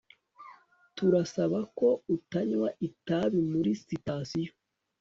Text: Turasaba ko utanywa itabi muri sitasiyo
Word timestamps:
Turasaba 0.95 1.59
ko 1.77 1.87
utanywa 2.15 2.69
itabi 2.87 3.39
muri 3.51 3.71
sitasiyo 3.85 4.51